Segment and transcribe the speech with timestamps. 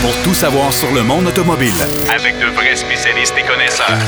[0.00, 1.72] pour tout savoir sur le monde automobile.
[2.14, 3.98] Avec de vrais spécialistes et connaisseurs.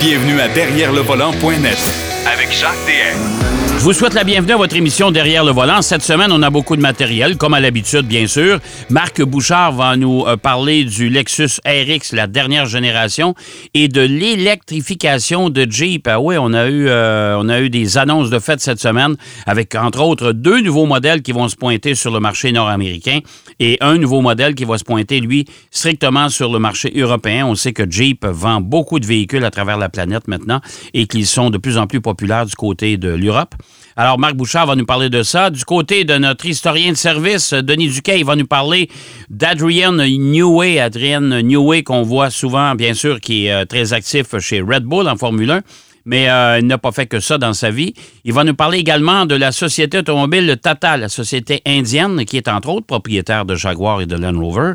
[0.00, 1.78] Bienvenue à Derrière le volant.net
[2.26, 3.44] Avec Jacques DM.
[3.84, 5.82] Je vous souhaite la bienvenue à votre émission Derrière le volant.
[5.82, 8.58] Cette semaine, on a beaucoup de matériel, comme à l'habitude, bien sûr.
[8.88, 13.34] Marc Bouchard va nous euh, parler du Lexus RX, la dernière génération,
[13.74, 16.08] et de l'électrification de Jeep.
[16.08, 19.16] Ah oui, on a eu, euh, on a eu des annonces de fête cette semaine,
[19.44, 23.18] avec entre autres deux nouveaux modèles qui vont se pointer sur le marché nord-américain
[23.60, 27.46] et un nouveau modèle qui va se pointer, lui, strictement sur le marché européen.
[27.46, 30.60] On sait que Jeep vend beaucoup de véhicules à travers la planète maintenant
[30.92, 33.54] et qu'ils sont de plus en plus populaires du côté de l'Europe.
[33.96, 35.50] Alors, Marc Bouchard va nous parler de ça.
[35.50, 38.90] Du côté de notre historien de service, Denis Duquet, il va nous parler
[39.30, 40.80] d'Adrian Newey.
[40.80, 45.08] Adrian Newey, qu'on voit souvent, bien sûr, qui est euh, très actif chez Red Bull
[45.08, 45.60] en Formule 1
[46.04, 47.94] mais euh, il n'a pas fait que ça dans sa vie.
[48.24, 52.48] Il va nous parler également de la société automobile Tata, la société indienne, qui est
[52.48, 54.72] entre autres propriétaire de Jaguar et de Land Rover.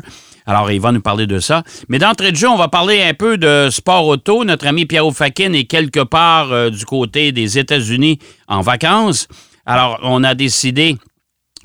[0.50, 1.62] Alors, il va nous parler de ça.
[1.88, 4.44] Mais d'entrée de jeu, on va parler un peu de sport auto.
[4.44, 9.28] Notre ami Pierre Fakin est quelque part euh, du côté des États-Unis en vacances.
[9.64, 10.96] Alors, on a décidé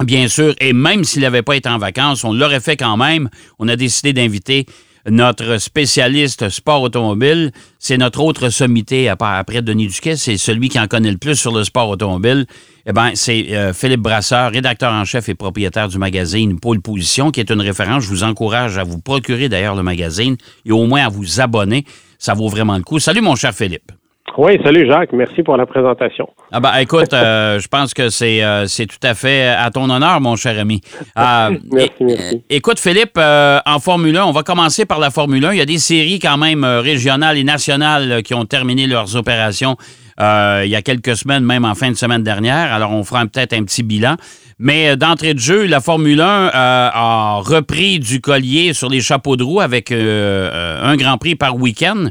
[0.04, 3.30] Bien sûr, et même s'il n'avait pas été en vacances, on l'aurait fait quand même.
[3.60, 4.68] On a décidé d'inviter
[5.10, 7.52] notre spécialiste sport automobile.
[7.80, 10.16] C'est notre autre sommité après Denis Duquet.
[10.16, 12.46] C'est celui qui en connaît le plus sur le sport automobile.
[12.88, 17.32] Eh bien, c'est euh, Philippe Brasseur, rédacteur en chef et propriétaire du magazine Pôle Position,
[17.32, 18.04] qui est une référence.
[18.04, 21.84] Je vous encourage à vous procurer d'ailleurs le magazine et au moins à vous abonner.
[22.20, 23.00] Ça vaut vraiment le coup.
[23.00, 23.92] Salut, mon cher Philippe.
[24.38, 26.28] Oui, salut Jacques, merci pour la présentation.
[26.52, 29.90] Ah ben, écoute, euh, je pense que c'est euh, c'est tout à fait à ton
[29.90, 30.82] honneur, mon cher ami.
[31.18, 32.44] Euh, merci, merci.
[32.50, 35.54] Écoute, Philippe, en Formule 1, on va commencer par la Formule 1.
[35.54, 39.78] Il y a des séries quand même régionales et nationales qui ont terminé leurs opérations
[40.20, 42.74] il y a quelques semaines, même en fin de semaine dernière.
[42.74, 44.16] Alors, on fera peut-être un petit bilan.
[44.58, 49.44] Mais d'entrée de jeu, la Formule 1 a repris du collier sur les chapeaux de
[49.44, 52.06] roue avec un Grand Prix par week-end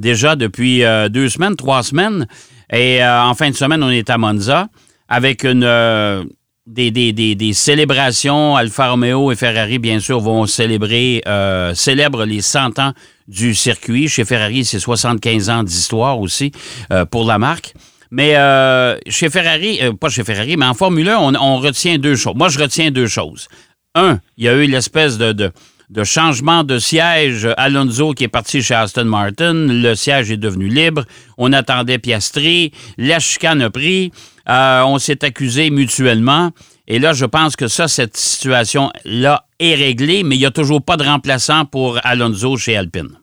[0.00, 2.26] déjà depuis euh, deux semaines, trois semaines.
[2.72, 4.68] Et euh, en fin de semaine, on est à Monza
[5.08, 5.64] avec une,
[6.78, 8.56] euh, des, des, célébrations.
[8.56, 11.22] Alfa Romeo et Ferrari, bien sûr, vont célébrer,
[11.74, 12.92] célèbrent les 100 ans
[13.28, 14.08] du circuit.
[14.08, 16.52] Chez Ferrari, c'est 75 ans d'histoire aussi
[17.10, 17.74] pour la marque.
[18.10, 18.34] Mais
[19.06, 22.34] chez Ferrari, pas chez Ferrari, mais en Formule 1, on, retient deux choses.
[22.34, 23.48] Moi, je retiens deux choses.
[23.94, 25.52] Un, il y a eu l'espèce de
[25.90, 27.48] de changement de siège.
[27.56, 31.04] Alonso qui est parti chez Aston Martin, le siège est devenu libre.
[31.36, 34.12] On attendait Piastri, la chicane a pris,
[34.50, 36.50] euh, on s'est accusé mutuellement.
[36.88, 40.82] Et là, je pense que ça, cette situation-là est réglée, mais il n'y a toujours
[40.82, 43.20] pas de remplaçant pour Alonso chez Alpine.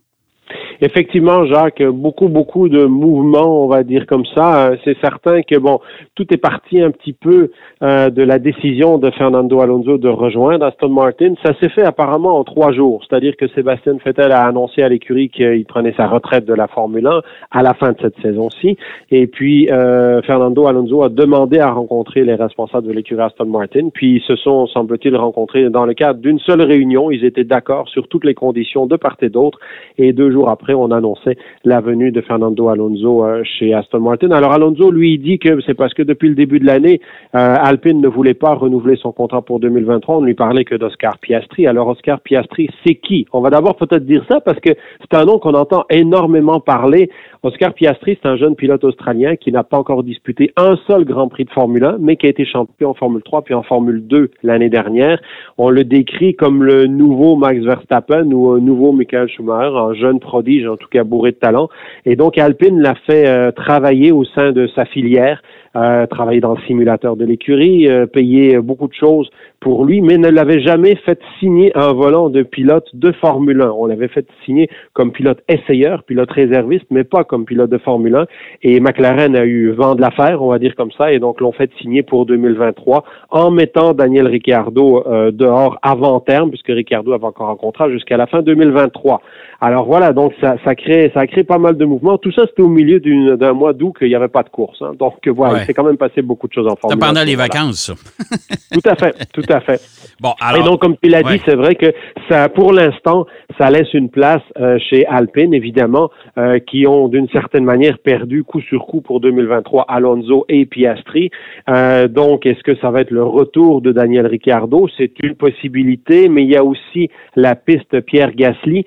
[0.82, 4.72] Effectivement, Jacques, beaucoup, beaucoup de mouvements, on va dire comme ça.
[4.84, 5.80] C'est certain que, bon,
[6.16, 7.52] tout est parti un petit peu
[7.82, 11.34] euh, de la décision de Fernando Alonso de rejoindre Aston Martin.
[11.44, 15.30] Ça s'est fait apparemment en trois jours, c'est-à-dire que Sébastien Vettel a annoncé à l'écurie
[15.30, 17.22] qu'il prenait sa retraite de la Formule 1
[17.52, 18.78] à la fin de cette saison-ci.
[19.10, 23.90] Et puis, euh, Fernando Alonso a demandé à rencontrer les responsables de l'écurie Aston Martin.
[23.92, 27.10] Puis, ils se sont, semble-t-il, rencontrés dans le cadre d'une seule réunion.
[27.10, 29.60] Ils étaient d'accord sur toutes les conditions de part et d'autre.
[29.98, 34.32] Et deux jours après, on annonçait la venue de Fernando Alonso euh, chez Aston Martin.
[34.32, 37.02] Alors Alonso, lui, dit que c'est parce que depuis le début de l'année,
[37.36, 40.18] euh, Alpine ne voulait pas renouveler son contrat pour 2023.
[40.18, 41.68] On ne lui parlait que d'Oscar Piastri.
[41.68, 43.26] Alors Oscar Piastri, c'est qui?
[43.34, 47.10] On va d'abord peut-être dire ça parce que c'est un nom qu'on entend énormément parler.
[47.44, 51.28] Oscar Piastri, c'est un jeune pilote australien qui n'a pas encore disputé un seul Grand
[51.28, 54.06] Prix de Formule 1, mais qui a été champion en Formule 3 puis en Formule
[54.06, 55.20] 2 l'année dernière.
[55.58, 60.20] On le décrit comme le nouveau Max Verstappen ou un nouveau Michael Schumacher, un jeune
[60.20, 61.70] prodige, en tout cas bourré de talent.
[62.06, 65.42] Et donc Alpine l'a fait euh, travailler au sein de sa filière
[65.78, 69.30] euh, travaillé dans le simulateur de l'écurie, euh, payé beaucoup de choses
[69.60, 73.72] pour lui, mais ne l'avait jamais fait signer un volant de pilote de Formule 1.
[73.72, 78.16] On l'avait fait signer comme pilote essayeur, pilote réserviste, mais pas comme pilote de Formule
[78.16, 78.26] 1.
[78.64, 81.52] Et McLaren a eu vent de l'affaire, on va dire comme ça, et donc l'ont
[81.52, 87.26] fait signer pour 2023 en mettant Daniel Ricciardo euh, dehors avant terme, puisque Ricciardo avait
[87.26, 89.22] encore un contrat jusqu'à la fin 2023.
[89.60, 92.18] Alors voilà, donc ça, ça crée, ça a créé pas mal de mouvements.
[92.20, 94.82] Tout ça, c'était au milieu d'un mois d'août qu'il n'y avait pas de course.
[94.82, 94.94] Hein.
[95.00, 97.92] Donc voilà, c'est quand même passé beaucoup de choses en Formule pendant les vacances,
[98.72, 99.82] tout à fait, tout à fait.
[100.20, 101.94] Bon, alors, Et donc, comme tu l'as dit, c'est vrai que
[102.28, 103.28] ça, pour l'instant,
[103.60, 106.10] ça laisse une place euh, chez Alpine, évidemment,
[106.40, 111.30] euh, qui ont d'une certaine manière perdu coup sur coup pour 2023 Alonso et Piastri.
[111.70, 114.88] Euh, donc, est-ce que ça va être le retour de Daniel Ricciardo?
[114.98, 118.86] C'est une possibilité, mais il y a aussi la piste Pierre Gasly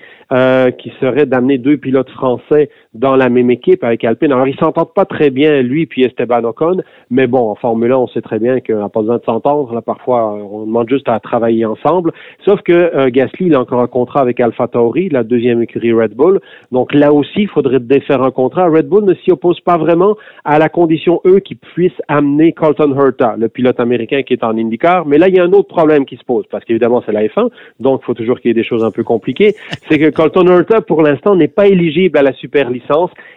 [0.79, 4.33] qui serait d'amener deux pilotes français dans la même équipe avec Alpine.
[4.33, 6.79] Alors, ils s'entendent pas très bien, lui puis Esteban Ocon.
[7.11, 9.73] Mais bon, en Formule 1, on sait très bien qu'on n'a pas besoin de s'entendre.
[9.75, 12.13] Là, parfois, on demande juste à travailler ensemble.
[12.45, 15.93] Sauf que euh, Gasly, il a encore un contrat avec Alpha Tauri, la deuxième écurie
[15.93, 16.41] Red Bull.
[16.73, 18.69] Donc là aussi, il faudrait défaire un contrat.
[18.69, 22.97] Red Bull ne s'y oppose pas vraiment à la condition, eux, qu'ils puissent amener Colton
[22.99, 25.07] Herta, le pilote américain qui est en IndyCar.
[25.07, 27.25] Mais là, il y a un autre problème qui se pose, parce qu'évidemment, c'est la
[27.25, 29.55] F1, donc il faut toujours qu'il y ait des choses un peu compliquées.
[29.89, 32.71] C'est que Colton Herta, pour l'instant, n'est pas éligible à la super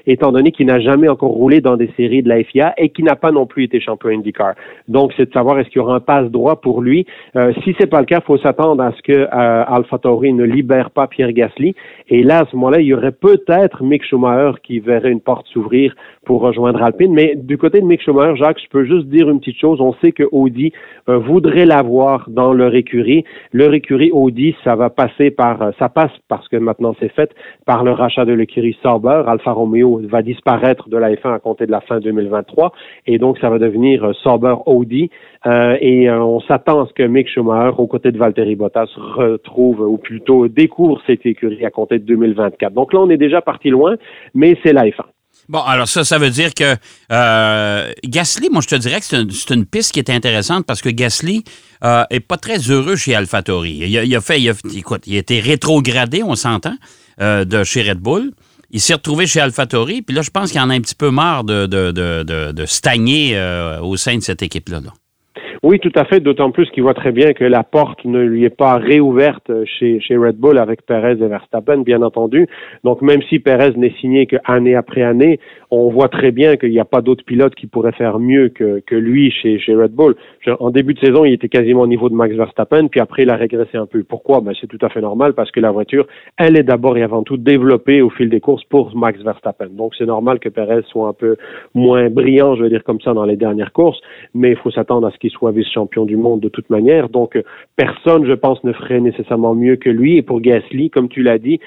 [0.07, 3.03] étant donné qu'il n'a jamais encore roulé dans des séries de la FIA et qui
[3.03, 4.53] n'a pas non plus été champion IndyCar.
[4.87, 7.05] Donc, c'est de savoir est-ce qu'il y aura un passe droit pour lui.
[7.35, 10.91] Euh, si c'est pas le cas, faut s'attendre à ce que euh, AlphaTauri ne libère
[10.91, 11.75] pas Pierre Gasly.
[12.09, 15.47] Et là, à ce moment-là, il y aurait peut-être Mick Schumacher qui verrait une porte
[15.47, 17.13] s'ouvrir pour rejoindre Alpine.
[17.13, 19.79] Mais du côté de Mick Schumacher, Jacques, je peux juste dire une petite chose.
[19.81, 20.71] On sait que Audi
[21.09, 23.23] euh, voudrait l'avoir dans leur écurie.
[23.51, 27.31] Leur écurie Audi, ça va passer par, ça passe parce que maintenant c'est fait,
[27.65, 29.23] par le rachat de l'écurie Sauber.
[29.33, 32.71] Alfa Romeo va disparaître de la F1 à compter de la fin 2023.
[33.07, 35.09] Et donc, ça va devenir euh, Sauber Audi.
[35.45, 39.97] et on s'attend à ce que Mick Schumacher, aux côtés de Valtteri Bottas, retrouve, ou
[39.97, 42.73] plutôt découvre cette écurie à compter de 2024.
[42.73, 43.95] Donc là, on est déjà parti loin,
[44.33, 45.03] mais c'est la F1.
[45.49, 46.75] Bon, alors ça, ça veut dire que
[47.11, 50.89] euh, Gasly, moi, je te dirais que c'est une, piste qui est intéressante parce que
[50.89, 51.43] Gasly
[51.83, 53.79] euh, est pas très heureux chez AlphaTauri.
[53.81, 56.75] Il il a fait, écoute, il a été rétrogradé, on s'entend,
[57.19, 58.31] euh, chez Red Bull.
[58.73, 61.11] Il s'est retrouvé chez AlphaTauri, puis là, je pense qu'il en a un petit peu
[61.11, 64.81] marre de, de, de, de stagner euh, au sein de cette équipe-là.
[64.81, 64.91] Là.
[65.65, 68.43] Oui, tout à fait, d'autant plus qu'il voit très bien que la porte ne lui
[68.43, 72.47] est pas réouverte chez, chez Red Bull avec Perez et Verstappen, bien entendu.
[72.83, 75.39] Donc, même si Perez n'est signé qu'année après année,
[75.71, 78.83] on voit très bien qu'il n'y a pas d'autres pilotes qui pourraient faire mieux que,
[78.85, 80.15] que lui chez, chez Red Bull.
[80.59, 83.29] En début de saison, il était quasiment au niveau de Max Verstappen, puis après, il
[83.29, 84.03] a régressé un peu.
[84.03, 84.41] Pourquoi?
[84.41, 86.07] Ben, c'est tout à fait normal parce que la voiture,
[86.37, 89.69] elle est d'abord et avant tout développée au fil des courses pour Max Verstappen.
[89.71, 91.37] Donc, c'est normal que Perez soit un peu
[91.73, 94.01] moins brillant, je veux dire comme ça, dans les dernières courses,
[94.33, 97.09] mais il faut s'attendre à ce qu'il soit vice-champion du monde de toute manière.
[97.09, 97.41] Donc,
[97.75, 100.17] personne, je pense, ne ferait nécessairement mieux que lui.
[100.17, 101.59] Et pour Gasly, comme tu l'as dit,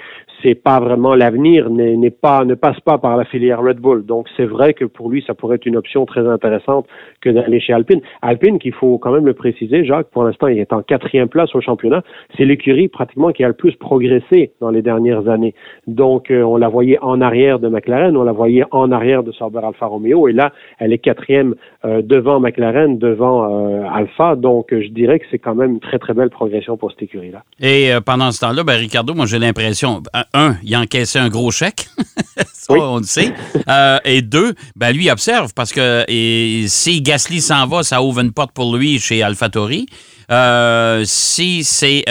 [0.43, 4.05] c'est pas vraiment l'avenir, n'est pas, ne passe pas par la filière Red Bull.
[4.05, 6.87] Donc, c'est vrai que pour lui, ça pourrait être une option très intéressante
[7.21, 8.01] que d'aller chez Alpine.
[8.23, 11.55] Alpine, qu'il faut quand même le préciser, Jacques, pour l'instant, il est en quatrième place
[11.55, 12.03] au championnat.
[12.37, 15.55] C'est l'écurie pratiquement qui a le plus progressé dans les dernières années.
[15.87, 19.33] Donc, euh, on la voyait en arrière de McLaren, on la voyait en arrière de
[19.33, 21.55] Sauber Alfa Romeo, et là, elle est quatrième
[21.85, 24.37] euh, devant McLaren, devant Alpha.
[24.37, 27.43] Donc, je dirais que c'est quand même une très, très belle progression pour cette écurie-là.
[27.61, 30.03] Et euh, pendant ce temps-là, ben, Ricardo, moi, j'ai l'impression,
[30.35, 31.89] un, il a encaissé un gros chèque.
[32.53, 33.33] Ça, on le sait.
[33.69, 38.21] Euh, et deux, ben, lui, observe parce que et, si Gasly s'en va, ça ouvre
[38.21, 39.87] une porte pour lui chez AlphaTauri.
[40.31, 42.05] Euh, si c'est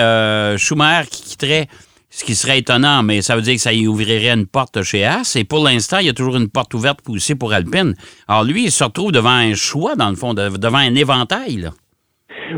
[0.57, 1.67] Schumacher qui quitterait,
[2.09, 5.03] ce qui serait étonnant, mais ça veut dire que ça y ouvrirait une porte chez
[5.03, 5.35] As.
[5.35, 7.93] Et pour l'instant, il y a toujours une porte ouverte aussi pour Alpine.
[8.29, 11.57] Alors lui, il se retrouve devant un choix, dans le fond, devant un éventail.
[11.57, 11.71] Là.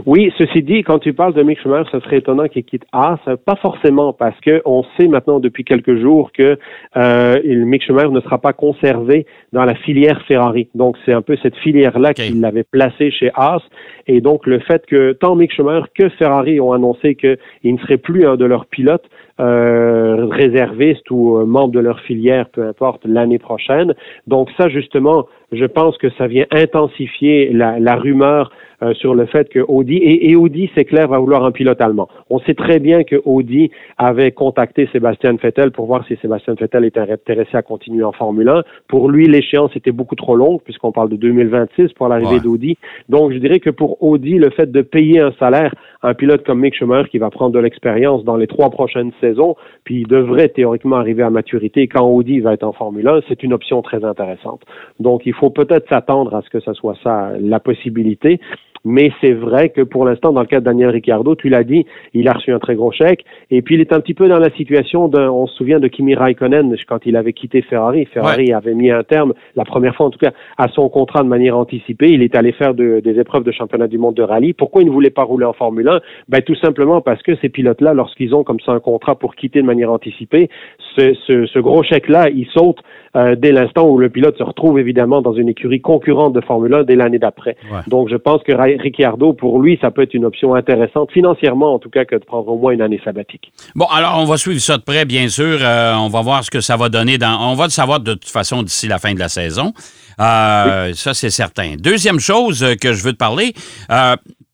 [0.05, 3.19] Oui, ceci dit, quand tu parles de Mick Schumacher, ce serait étonnant qu'il quitte Haas.
[3.45, 6.57] Pas forcément, parce que on sait maintenant depuis quelques jours que
[6.95, 10.69] euh, Mick Schumacher ne sera pas conservé dans la filière Ferrari.
[10.75, 13.61] Donc, c'est un peu cette filière-là qu'il avait placée chez Haas.
[14.07, 17.97] Et donc, le fait que tant Mick Schumacher que Ferrari ont annoncé qu'il ne serait
[17.97, 19.05] plus un de leurs pilotes,
[19.39, 23.93] euh, réservistes ou euh, membres de leur filière, peu importe, l'année prochaine.
[24.25, 28.51] Donc ça, justement, je pense que ça vient intensifier la, la rumeur
[28.83, 32.07] euh, sur le fait que Audi, et, Audi, c'est clair, va vouloir un pilote allemand.
[32.29, 36.85] On sait très bien que Audi avait contacté Sébastien Vettel pour voir si Sébastien Vettel
[36.85, 38.63] était intéressé à continuer en Formule 1.
[38.87, 42.77] Pour lui, l'échéance était beaucoup trop longue, puisqu'on parle de 2026 pour l'arrivée d'Audi.
[43.09, 46.45] Donc, je dirais que pour Audi, le fait de payer un salaire à un pilote
[46.45, 50.07] comme Mick Schumacher qui va prendre de l'expérience dans les trois prochaines saisons, puis il
[50.07, 53.81] devrait théoriquement arriver à maturité quand Audi va être en Formule 1, c'est une option
[53.81, 54.61] très intéressante.
[54.99, 58.39] Donc, il faut peut-être s'attendre à ce que ce soit ça la possibilité.
[58.87, 61.85] Mais c'est vrai que pour l'instant, dans le cas de Daniel Ricciardo, tu l'as dit,
[62.13, 63.25] il a reçu un très gros chèque.
[63.51, 65.89] Et puis, il est un petit peu dans la situation d'un, on se souvient de
[65.89, 68.05] Kimi Raikkonen quand il avait quitté Ferrari.
[68.05, 71.27] Ferrari avait mis un terme, la première fois en tout cas, à son contrat de
[71.27, 72.09] manière anticipée.
[72.11, 74.53] Il est allé faire des épreuves de championnat du monde de rallye.
[74.53, 75.99] Pourquoi il ne voulait pas rouler en Formule 1?
[76.29, 79.61] Ben, tout simplement parce que ces pilotes-là, lorsqu'ils ont comme ça un contrat pour quitter
[79.61, 80.49] de manière anticipée,
[80.95, 82.79] ce, ce, ce gros chèque-là, il saute
[83.15, 86.73] euh, dès l'instant où le pilote se retrouve évidemment dans une écurie concurrente de Formule
[86.73, 87.57] 1 dès l'année d'après.
[87.87, 91.79] Donc je pense que Ricciardo, pour lui, ça peut être une option intéressante, financièrement en
[91.79, 93.51] tout cas, que de prendre au moins une année sabbatique.
[93.75, 95.59] Bon, alors on va suivre ça de près, bien sûr.
[95.61, 97.17] Euh, on va voir ce que ça va donner.
[97.17, 97.51] Dans...
[97.51, 99.73] On va le savoir de toute façon d'ici la fin de la saison.
[100.19, 101.75] Euh, ça, c'est certain.
[101.77, 103.53] Deuxième chose que je veux te parler,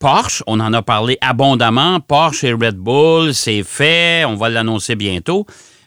[0.03, 2.01] Porsche, on en a parlé abondamment.
[2.01, 4.25] Porsche et Red Bull, c'est fait.
[4.25, 5.45] On va l'annoncer bientôt.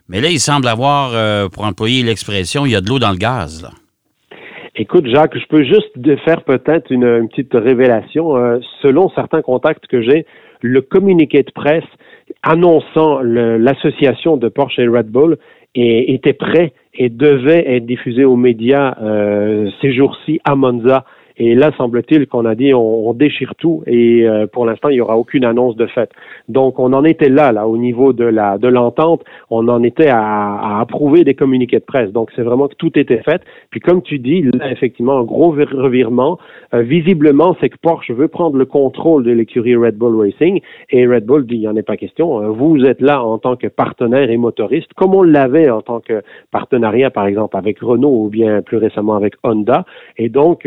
[0.08, 3.10] Mais là, il semble avoir, euh, pour employer l'expression, il y a de l'eau dans
[3.10, 3.68] le gaz.
[4.78, 5.90] Écoute, Jacques, je peux juste
[6.26, 8.36] faire peut-être une, petite révélation.
[8.36, 10.26] Euh, selon certains contacts que j'ai,
[10.60, 11.84] le communiqué de presse
[12.42, 15.38] annonçant l'association de Porsche et Red Bull
[15.74, 21.04] était prêt et devait être diffusé aux médias euh, ces jours-ci à Monza
[21.38, 25.00] et là, semble-t-il qu'on a dit on, déchire tout et euh, pour l'instant, il n'y
[25.00, 26.10] aura aucune annonce de fait.
[26.48, 30.08] Donc, on en était là, là, au niveau de la de l'entente, on en était
[30.08, 32.10] à, à, approuver des communiqués de presse.
[32.12, 33.42] Donc, c'est vraiment que tout était fait.
[33.70, 36.38] Puis, comme tu dis, là, effectivement, un gros revirement.
[36.74, 41.06] Euh, visiblement, c'est que Porsche veut prendre le contrôle de l'écurie Red Bull Racing et
[41.06, 42.42] Red Bull dit il n'y en a pas question.
[42.42, 46.00] Euh, vous êtes là en tant que partenaire et motoriste, comme on l'avait en tant
[46.00, 49.84] que partenariat, par exemple, avec Renault ou bien plus récemment avec Honda.
[50.16, 50.66] Et donc,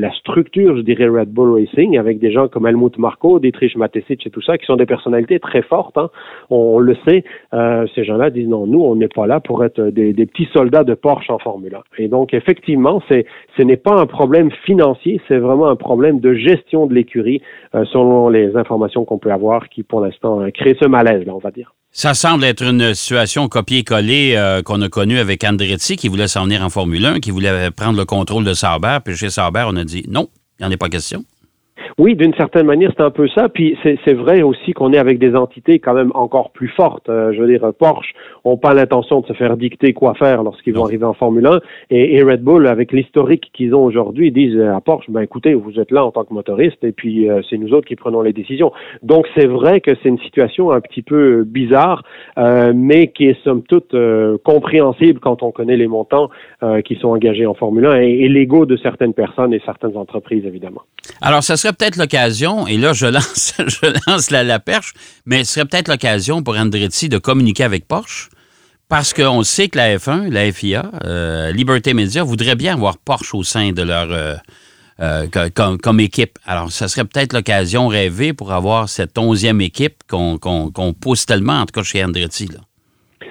[0.00, 4.26] la structure, je dirais, Red Bull Racing, avec des gens comme Helmut Marko, Dietrich Matesic
[4.26, 5.96] et tout ça, qui sont des personnalités très fortes.
[5.98, 6.10] Hein.
[6.48, 7.24] On, le sait.
[7.52, 10.84] Euh, ces gens-là disent non, nous, on n'est pas là pour être des, petits soldats
[10.84, 12.04] de Porsche en Formule 1.
[12.04, 13.26] Et donc, effectivement, c'est,
[13.56, 17.42] ce n'est pas un problème financier, c'est vraiment un problème de gestion de l'écurie,
[17.74, 21.34] euh, selon les informations qu'on peut avoir, qui pour l'instant euh, créent ce malaise, là,
[21.34, 21.74] on va dire.
[21.92, 26.44] Ça semble être une situation copier-coller euh, qu'on a connue avec Andretti qui voulait s'en
[26.44, 28.98] venir en Formule 1, qui voulait prendre le contrôle de Sauber.
[29.04, 30.28] Puis chez Sauber, on a dit non,
[30.58, 31.24] il n'y en a pas question.
[31.98, 33.48] Oui, d'une certaine manière, c'est un peu ça.
[33.48, 37.08] Puis c'est vrai aussi qu'on est avec des entités quand même encore plus fortes.
[37.08, 38.12] Euh, je veux dire, Porsche
[38.44, 41.60] n'ont pas l'intention de se faire dicter quoi faire lorsqu'ils vont arriver en Formule 1.
[41.90, 45.90] Et, Red Bull, avec l'historique qu'ils ont aujourd'hui, disent à Porsche, ben écoutez, vous êtes
[45.90, 48.72] là en tant que motoriste et puis euh, c'est nous autres qui prenons les décisions.
[49.02, 52.02] Donc c'est vrai que c'est une situation un petit peu bizarre,
[52.38, 53.94] euh, mais qui est somme toute
[54.44, 56.30] compréhensible quand on connaît les montants
[56.84, 60.44] qui sont engagés en Formule 1 et, et l'ego de certaines personnes et certaines entreprises,
[60.44, 60.82] évidemment.
[61.20, 64.92] Alors, ça serait peut-être l'occasion, et là, je lance, je lance la, perche,
[65.26, 68.28] mais ce serait peut-être l'occasion pour Andretti de communiquer avec Porsche,
[68.88, 73.34] parce qu'on sait que la F1, la FIA, euh, Liberté Media voudrait bien avoir Porsche
[73.34, 74.10] au sein de leur...
[74.10, 74.36] Euh,
[75.00, 76.38] euh, comme, équipe.
[76.44, 81.64] Alors, ça serait peut-être l'occasion rêvée pour avoir cette onzième équipe qu'on pousse tellement, en
[81.64, 82.50] tout cas chez Andretti.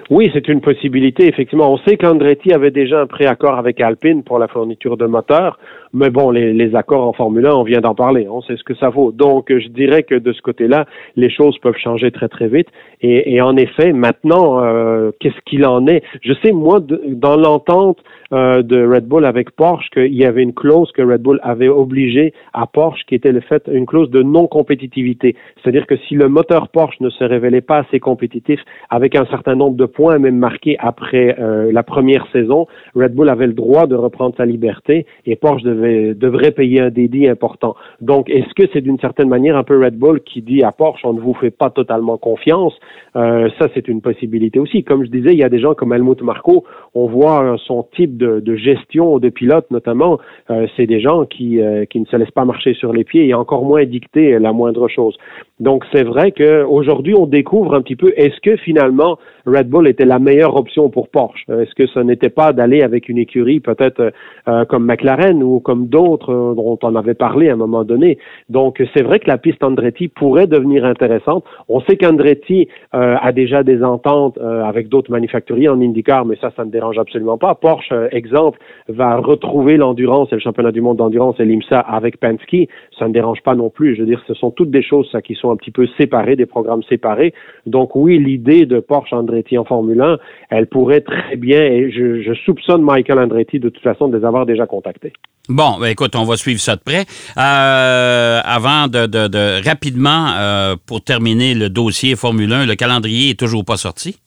[0.09, 1.71] Oui, c'est une possibilité, effectivement.
[1.71, 5.59] On sait qu'Andretti avait déjà un préaccord avec Alpine pour la fourniture de moteurs,
[5.93, 8.73] mais bon, les, accords en Formule 1, on vient d'en parler, on sait ce que
[8.73, 9.11] ça vaut.
[9.11, 10.85] Donc, je dirais que de ce côté-là,
[11.15, 12.67] les choses peuvent changer très, très vite.
[13.01, 16.03] Et, en effet, maintenant, euh, qu'est-ce qu'il en est?
[16.21, 17.99] Je sais, moi, dans l'entente
[18.33, 21.69] euh, de Red Bull avec Porsche, qu'il y avait une clause que Red Bull avait
[21.69, 25.35] obligée à Porsche, qui était le fait, une clause de non-compétitivité.
[25.61, 29.55] C'est-à-dire que si le moteur Porsche ne se révélait pas assez compétitif avec un certain
[29.55, 33.87] nombre de points, même marqués après euh, la première saison, Red Bull avait le droit
[33.87, 37.75] de reprendre sa liberté et Porsche devrait payer un dédit important.
[38.01, 41.05] Donc, est-ce que c'est d'une certaine manière un peu Red Bull qui dit à Porsche,
[41.05, 42.73] on ne vous fait pas totalement confiance?
[43.15, 44.83] Euh, ça, c'est une possibilité aussi.
[44.83, 46.63] Comme je disais, il y a des gens comme Helmut Marko,
[46.95, 51.99] on voit son type de, gestion de pilote notamment, euh, c'est des gens qui, qui
[51.99, 55.17] ne se laissent pas marcher sur les pieds et encore moins dicter la moindre chose.
[55.59, 60.05] Donc, c'est vrai qu'aujourd'hui, on découvre un petit peu, est-ce que finalement, Red Bull était
[60.05, 61.43] la meilleure option pour Porsche?
[61.49, 64.11] Euh, est-ce que ce n'était pas d'aller avec une écurie peut-être euh,
[64.47, 68.17] euh, comme McLaren ou comme d'autres dont on avait parlé à un moment donné?
[68.47, 71.43] Donc, c'est vrai que la piste Andretti pourrait devenir intéressante.
[71.67, 76.65] On sait qu'Andretti a déjà des ententes avec d'autres manufacturiers en IndyCar, mais ça, ça
[76.65, 77.55] ne dérange absolument pas.
[77.55, 82.67] Porsche, exemple, va retrouver l'endurance et le championnat du monde d'endurance et l'IMSA avec Penske.
[82.97, 83.95] Ça ne dérange pas non plus.
[83.95, 86.35] Je veux dire, ce sont toutes des choses ça, qui sont un petit peu séparées,
[86.35, 87.33] des programmes séparés.
[87.65, 90.17] Donc oui, l'idée de Porsche Andretti en Formule 1,
[90.49, 94.45] elle pourrait très bien, et je, soupçonne Michael Andretti de toute façon de les avoir
[94.45, 95.13] déjà contactés.
[95.47, 97.05] Bon, ben écoute, on va suivre ça de près.
[97.37, 103.65] Euh, avant de, rapidement, euh, pour terminer le dossier Formule 1, le calendrier est toujours
[103.65, 104.17] pas sorti.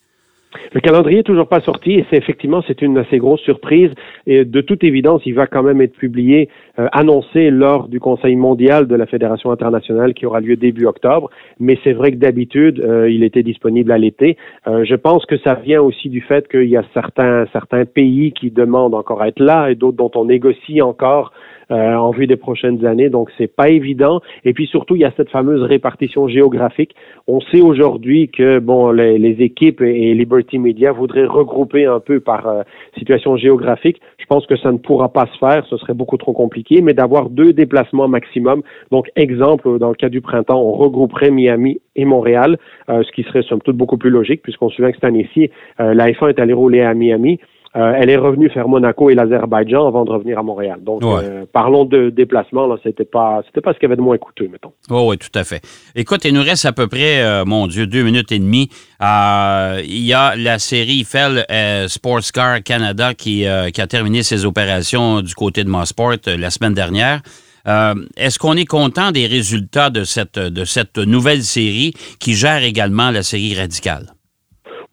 [0.73, 3.91] Le calendrier est toujours pas sorti et c'est effectivement c'est une assez grosse surprise
[4.25, 6.49] et de toute évidence il va quand même être publié,
[6.79, 11.29] euh, annoncé lors du Conseil mondial de la Fédération internationale qui aura lieu début octobre.
[11.59, 14.35] Mais c'est vrai que d'habitude euh, il était disponible à l'été.
[14.67, 18.31] Euh, je pense que ça vient aussi du fait qu'il y a certains certains pays
[18.31, 21.33] qui demandent encore à être là et d'autres dont on négocie encore
[21.71, 23.09] euh, en vue des prochaines années.
[23.09, 24.21] Donc, c'est pas évident.
[24.43, 26.93] Et puis surtout, il y a cette fameuse répartition géographique.
[27.25, 32.19] On sait aujourd'hui que bon, les, les, équipes et Liberty Media voudraient regrouper un peu
[32.19, 32.63] par euh,
[32.97, 34.01] situation géographique.
[34.17, 35.65] Je pense que ça ne pourra pas se faire.
[35.69, 36.81] Ce serait beaucoup trop compliqué.
[36.81, 38.63] Mais d'avoir deux déplacements maximum.
[38.91, 42.57] Donc, exemple, dans le cas du printemps, on regrouperait Miami et Montréal,
[42.89, 45.51] euh, ce qui serait somme toute beaucoup plus logique puisqu'on se souvient que cette année-ci,
[45.77, 47.39] la F1 est allée rouler à Miami.
[47.75, 50.79] Euh, elle est revenue faire Monaco et l'Azerbaïdjan avant de revenir à Montréal.
[50.81, 52.67] Donc, euh, parlons de déplacement.
[52.67, 54.73] Là, c'était pas, c'était pas ce qu'il y avait de moins coûteux, mettons.
[54.91, 55.61] Oh, oui, tout à fait.
[55.95, 58.69] Écoute, il nous reste à peu près, euh, mon Dieu, deux minutes et demie.
[59.01, 61.45] il y a la série Fell
[61.87, 66.73] Sports Car Canada qui, qui a terminé ses opérations du côté de Mossport la semaine
[66.73, 67.21] dernière.
[67.65, 73.09] Est-ce qu'on est content des résultats de cette, de cette nouvelle série qui gère également
[73.09, 74.13] la série radicale?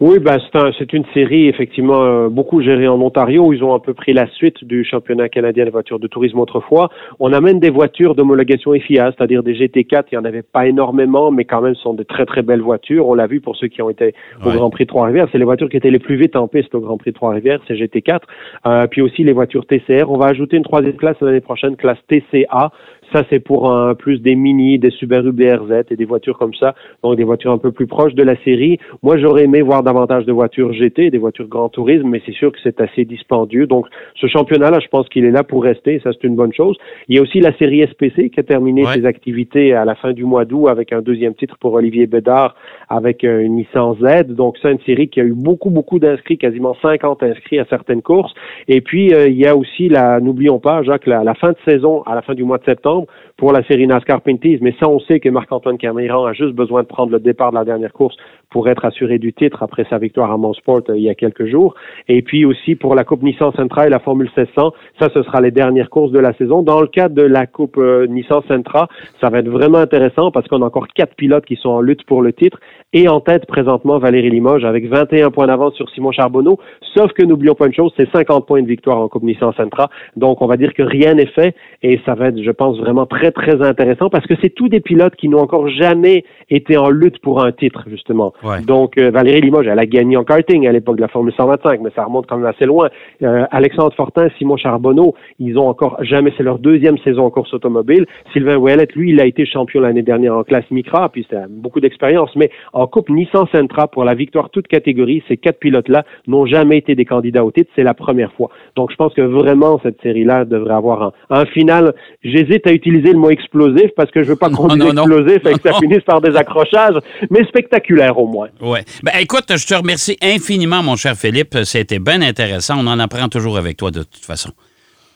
[0.00, 0.38] Oui, ben
[0.78, 3.52] c'est une série effectivement euh, beaucoup gérée en Ontario.
[3.52, 6.88] Ils ont un peu pris la suite du championnat canadien des voitures de tourisme autrefois.
[7.18, 10.04] On amène des voitures d'homologation FIA, c'est-à-dire des GT4.
[10.10, 12.62] Il n'y en avait pas énormément, mais quand même ce sont de très très belles
[12.62, 13.08] voitures.
[13.08, 15.28] On l'a vu pour ceux qui ont été au Grand Prix de Trois-Rivières.
[15.32, 17.60] C'est les voitures qui étaient les plus vite en piste au Grand Prix de Trois-Rivières,
[17.68, 18.20] c'est GT4.
[18.66, 20.10] Euh, puis aussi les voitures TCR.
[20.10, 22.72] On va ajouter une troisième classe l'année prochaine, classe TCA.
[23.12, 26.74] Ça, c'est pour un, plus des Mini, des Subaru BRZ et des voitures comme ça,
[27.02, 28.78] donc des voitures un peu plus proches de la série.
[29.02, 32.52] Moi, j'aurais aimé voir davantage de voitures GT, des voitures Grand Tourisme, mais c'est sûr
[32.52, 33.66] que c'est assez dispendieux.
[33.66, 36.00] Donc, ce championnat-là, je pense qu'il est là pour rester.
[36.04, 36.76] Ça, c'est une bonne chose.
[37.08, 40.12] Il y a aussi la série SPC qui a terminé ses activités à la fin
[40.12, 42.54] du mois d'août avec un deuxième titre pour Olivier Bédard
[42.88, 44.28] avec euh, une Nissan Z.
[44.28, 48.02] Donc, c'est une série qui a eu beaucoup, beaucoup d'inscrits, quasiment 50 inscrits à certaines
[48.02, 48.32] courses.
[48.68, 51.58] Et puis, euh, il y a aussi la, n'oublions pas, Jacques, la, la fin de
[51.64, 52.99] saison, à la fin du mois de septembre,
[53.36, 56.82] pour la série NASCAR Pinties, mais ça, on sait que Marc-Antoine Camiran a juste besoin
[56.82, 58.16] de prendre le départ de la dernière course
[58.50, 61.46] pour être assuré du titre après sa victoire à Monsport euh, il y a quelques
[61.46, 61.74] jours.
[62.08, 65.40] Et puis aussi pour la Coupe Nissan Sentra et la Formule 1600, ça, ce sera
[65.40, 66.62] les dernières courses de la saison.
[66.62, 68.88] Dans le cadre de la Coupe euh, Nissan Sentra,
[69.20, 72.04] ça va être vraiment intéressant parce qu'on a encore quatre pilotes qui sont en lutte
[72.04, 72.58] pour le titre
[72.92, 76.58] et en tête présentement Valérie Limoges avec 21 points d'avance sur Simon Charbonneau.
[76.94, 79.88] Sauf que n'oublions pas une chose, c'est 50 points de victoire en Coupe Nissan Sentra.
[80.16, 82.89] Donc on va dire que rien n'est fait et ça va être, je pense, vraiment
[83.06, 86.90] très très intéressant parce que c'est tous des pilotes qui n'ont encore jamais été en
[86.90, 88.32] lutte pour un titre justement.
[88.66, 91.80] Donc euh, Valérie Limoges, elle a gagné en karting à l'époque de la Formule 125,
[91.80, 92.88] mais ça remonte quand même assez loin.
[93.22, 97.52] Euh, Alexandre Fortin, Simon Charbonneau, ils ont encore jamais, c'est leur deuxième saison en course
[97.54, 98.06] automobile.
[98.32, 101.80] Sylvain Ouellet, lui, il a été champion l'année dernière en classe Micra, puis c'est beaucoup
[101.80, 105.22] d'expérience, mais en Coupe Nissan Sentra pour la victoire toute catégorie.
[105.28, 107.70] Ces quatre pilotes-là n'ont jamais été des candidats au titre.
[107.76, 108.50] C'est la première fois.
[108.76, 111.94] Donc, je pense que vraiment, cette série-là devrait avoir un, un final.
[112.22, 115.52] J'hésite à utiliser le mot explosif parce que je veux pas qu'on dise explosif et
[115.54, 116.96] que ça finisse par des accrochages,
[117.30, 118.48] mais spectaculaire au moins.
[118.60, 118.84] Ouais.
[119.02, 121.56] Ben, écoute, je te remercie infiniment, mon cher Philippe.
[121.64, 122.76] C'était bien intéressant.
[122.78, 124.50] On en apprend toujours avec toi de toute façon.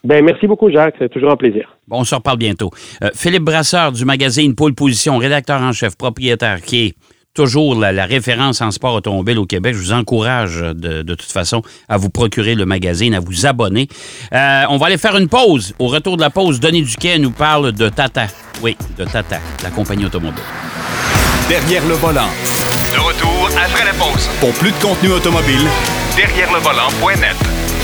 [0.04, 0.96] Ben, merci beaucoup, Jacques.
[0.98, 1.76] C'est toujours un plaisir.
[1.88, 2.70] Bon, on se reparle bientôt.
[3.02, 6.94] Euh, Philippe Brasseur du magazine Pôle Position, rédacteur en chef, propriétaire, qui est
[7.34, 9.74] toujours la, référence en sport automobile au Québec.
[9.74, 13.88] Je vous encourage de, toute façon à vous procurer le magazine, à vous abonner.
[14.32, 15.74] Euh, on va aller faire une pause.
[15.78, 18.28] Au retour de la pause, Denis Duquet nous parle de Tata.
[18.62, 20.44] Oui, de Tata, la compagnie automobile.
[21.48, 22.28] Derrière le volant.
[22.94, 24.28] De retour après la pause.
[24.40, 25.66] Pour plus de contenu automobile,
[26.16, 27.83] derrière le volant.net.